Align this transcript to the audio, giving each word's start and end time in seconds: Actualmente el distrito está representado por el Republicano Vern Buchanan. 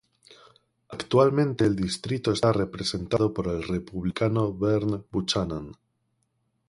Actualmente 0.89 1.63
el 1.63 1.75
distrito 1.75 2.31
está 2.31 2.51
representado 2.51 3.31
por 3.31 3.49
el 3.49 3.61
Republicano 3.67 4.51
Vern 4.51 5.05
Buchanan. 5.11 5.73